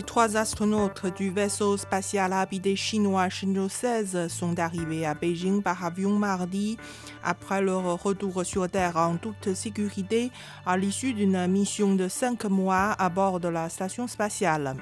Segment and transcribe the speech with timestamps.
[0.00, 5.84] Les trois astronautes du vaisseau spatial habité chinois Shenzhou 16 sont arrivés à Beijing par
[5.84, 6.78] avion mardi
[7.22, 10.30] après leur retour sur Terre en toute sécurité
[10.64, 14.74] à l'issue d'une mission de cinq mois à bord de la station spatiale.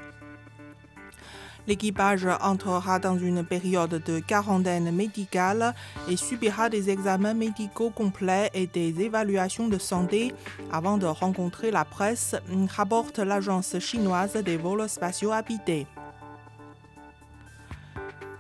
[1.69, 5.75] L'équipage entrera dans une période de quarantaine médicale
[6.09, 10.33] et subira des examens médicaux complets et des évaluations de santé
[10.73, 12.35] avant de rencontrer la presse,
[12.75, 15.87] rapporte l'agence chinoise des vols spatiaux habités.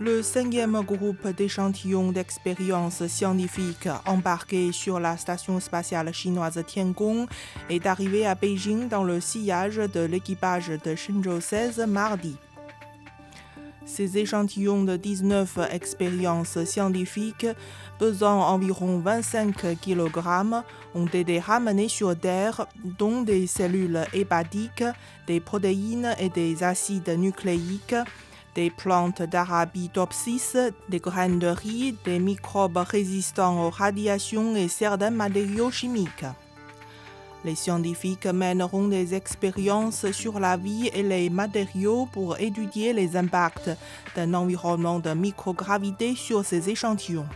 [0.00, 7.26] Le cinquième groupe d'échantillons d'expériences scientifiques embarqués sur la station spatiale chinoise Tiangong
[7.68, 12.38] est arrivé à Beijing dans le sillage de l'équipage de Shenzhou 16 mardi.
[13.88, 17.46] Ces échantillons de 19 expériences scientifiques
[17.98, 20.20] pesant environ 25 kg
[20.94, 22.66] ont été ramenés sur Terre,
[22.98, 24.84] dont des cellules hépatiques,
[25.26, 27.96] des protéines et des acides nucléiques,
[28.54, 30.56] des plantes d'Arabidopsis,
[30.90, 36.26] des graines de riz, des microbes résistants aux radiations et certains matériaux chimiques.
[37.44, 43.70] Les scientifiques mèneront des expériences sur la vie et les matériaux pour étudier les impacts
[44.16, 47.28] d'un environnement de microgravité sur ces échantillons.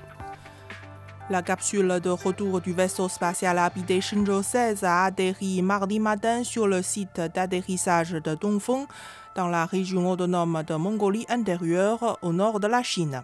[1.30, 6.66] La capsule de retour du vaisseau spatial habité Shenzhou 16 a atterri mardi matin sur
[6.66, 8.86] le site d'atterrissage de Dongfeng,
[9.36, 13.22] dans la région autonome de Mongolie intérieure, au nord de la Chine.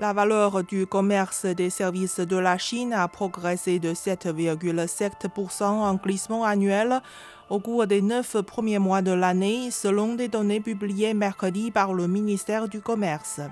[0.00, 6.42] La valeur du commerce des services de la Chine a progressé de 7,7% en glissement
[6.42, 7.02] annuel
[7.50, 12.08] au cours des neuf premiers mois de l'année, selon des données publiées mercredi par le
[12.08, 13.42] ministère du Commerce.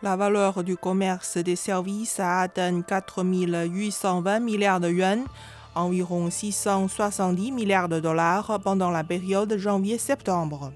[0.00, 5.24] La valeur du commerce des services a atteint 4 820 milliards de yuan,
[5.74, 10.72] environ 670 milliards de dollars pendant la période janvier-septembre.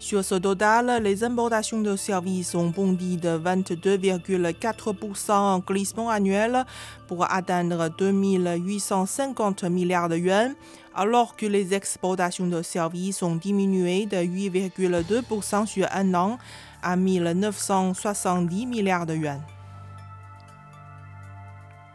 [0.00, 6.64] Sur ce total, les importations de services ont bondi de 22,4% en glissement annuel
[7.06, 10.54] pour atteindre 2 850 milliards de yuan,
[10.94, 16.38] alors que les exportations de services ont diminué de 8,2% sur un an
[16.82, 19.42] à 1970 milliards de yuan.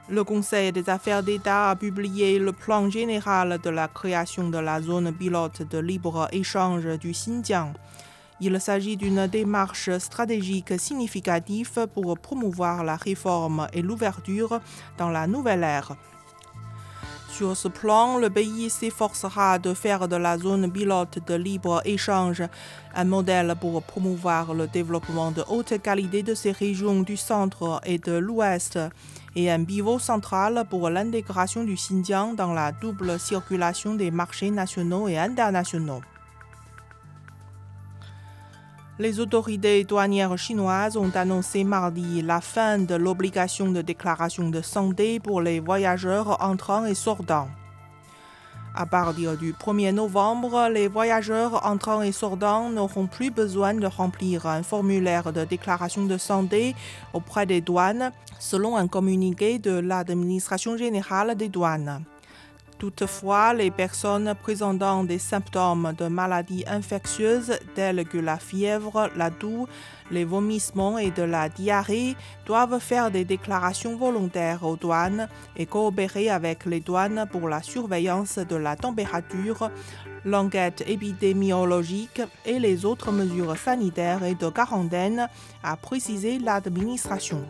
[0.08, 4.80] Le Conseil des affaires d'État a publié le plan général de la création de la
[4.80, 7.74] zone pilote de libre-échange du Xinjiang.
[8.40, 14.60] Il s'agit d'une démarche stratégique significative pour promouvoir la réforme et l'ouverture
[15.00, 15.96] dans la nouvelle ère.
[17.38, 22.44] Sur ce plan, le pays s'efforcera de faire de la zone pilote de libre-échange
[22.96, 27.98] un modèle pour promouvoir le développement de haute qualité de ces régions du centre et
[27.98, 28.80] de l'ouest
[29.36, 35.10] et un pivot central pour l'intégration du Xinjiang dans la double circulation des marchés nationaux
[35.10, 36.00] et internationaux.
[38.98, 45.20] Les autorités douanières chinoises ont annoncé mardi la fin de l'obligation de déclaration de santé
[45.20, 47.50] pour les voyageurs entrants et sortants.
[48.74, 54.46] À partir du 1er novembre, les voyageurs entrants et sortants n'auront plus besoin de remplir
[54.46, 56.74] un formulaire de déclaration de santé
[57.14, 62.06] auprès des douanes, selon un communiqué de l'Administration générale des douanes.
[62.86, 69.68] Toutefois, les personnes présentant des symptômes de maladies infectieuses telles que la fièvre, la toux,
[70.12, 72.16] les vomissements et de la diarrhée
[72.46, 78.38] doivent faire des déclarations volontaires aux douanes et coopérer avec les douanes pour la surveillance
[78.38, 79.72] de la température,
[80.24, 85.28] l'enquête épidémiologique et les autres mesures sanitaires et de quarantaine,
[85.64, 87.44] a précisé l'administration.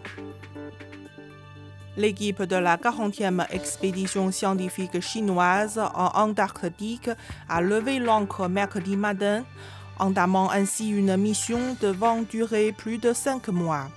[1.97, 7.09] L'équipe de la 40e expédition scientifique chinoise en Antarctique
[7.47, 9.45] a levé l'ancre mercredi matin,
[9.97, 13.87] entamant ainsi une mission devant durer plus de cinq mois.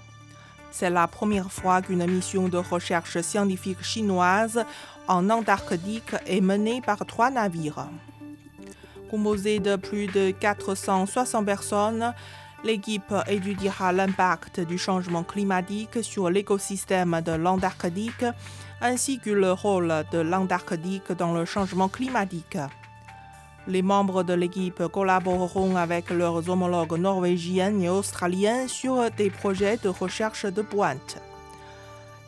[0.70, 4.64] C'est la première fois qu'une mission de recherche scientifique chinoise
[5.08, 7.88] en Antarctique est menée par trois navires.
[9.10, 12.14] Composée de plus de 460 personnes,
[12.68, 18.26] L'équipe étudiera l'impact du changement climatique sur l'écosystème de l'Antarctique
[18.82, 22.58] ainsi que le rôle de l'Antarctique dans le changement climatique.
[23.68, 29.88] Les membres de l'équipe collaboreront avec leurs homologues norvégiens et australiens sur des projets de
[29.88, 31.22] recherche de pointe.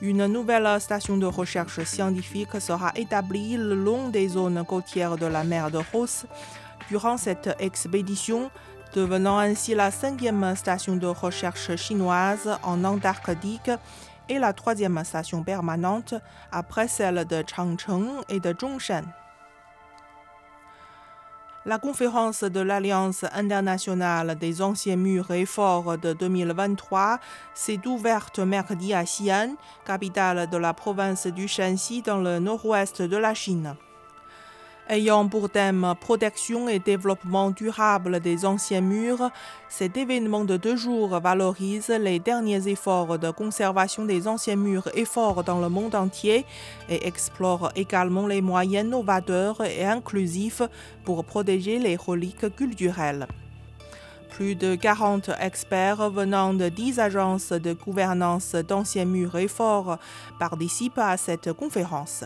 [0.00, 5.44] Une nouvelle station de recherche scientifique sera établie le long des zones côtières de la
[5.44, 6.24] mer de Ross
[6.88, 8.50] durant cette expédition,
[8.94, 13.70] devenant ainsi la cinquième station de recherche chinoise en Antarctique
[14.28, 16.14] et la troisième station permanente
[16.52, 19.04] après celle de Changcheng et de Zhongshan.
[21.66, 27.18] La conférence de l'Alliance internationale des anciens murs et forts de 2023
[27.54, 33.16] s'est ouverte mercredi à Xi'an, capitale de la province du Shanxi dans le nord-ouest de
[33.18, 33.76] la Chine.
[34.92, 39.30] Ayant pour thème protection et développement durable des anciens murs,
[39.68, 45.04] cet événement de deux jours valorise les derniers efforts de conservation des anciens murs et
[45.04, 46.44] forts dans le monde entier
[46.88, 50.62] et explore également les moyens novateurs et inclusifs
[51.04, 53.28] pour protéger les reliques culturelles.
[54.28, 59.98] Plus de 40 experts venant de 10 agences de gouvernance d'anciens murs et forts
[60.40, 62.24] participent à cette conférence.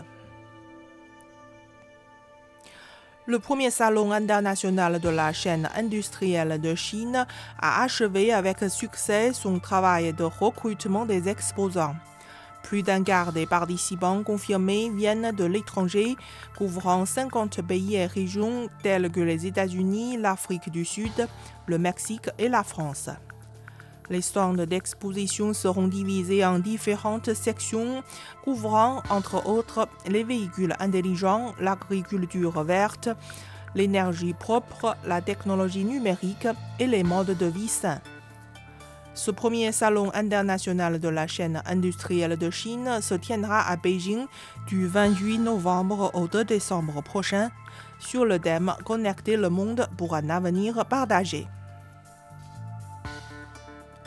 [3.27, 7.25] Le premier salon international de la chaîne industrielle de Chine
[7.59, 11.95] a achevé avec succès son travail de recrutement des exposants.
[12.61, 16.15] Plus d'un quart des participants confirmés viennent de l'étranger,
[16.55, 21.27] couvrant 50 pays et régions tels que les États-Unis, l'Afrique du Sud,
[21.65, 23.09] le Mexique et la France.
[24.09, 28.03] Les stands d'exposition seront divisés en différentes sections
[28.43, 33.09] couvrant entre autres les véhicules intelligents, l'agriculture verte,
[33.73, 36.47] l'énergie propre, la technologie numérique
[36.79, 38.01] et les modes de vie sains.
[39.15, 44.25] Ce premier salon international de la chaîne industrielle de Chine se tiendra à Beijing
[44.67, 47.49] du 28 novembre au 2 décembre prochain
[47.97, 51.47] sur le thème Connecter le monde pour un avenir partagé.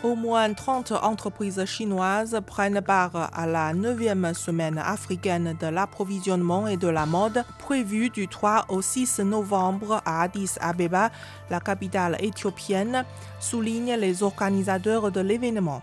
[0.04, 6.76] Au moins 30 entreprises chinoises prennent part à la 9e semaine africaine de l'approvisionnement et
[6.76, 11.10] de la mode prévue du 3 au 6 novembre à Addis Abeba,
[11.50, 13.04] la capitale éthiopienne,
[13.40, 15.82] soulignent les organisateurs de l'événement.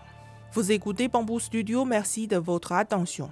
[0.54, 3.30] Vous écoutez Bamboo Studio, merci de votre attention.